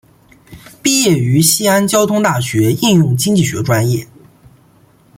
[0.81, 4.07] 毕业于西安交通大学应用经济学专业。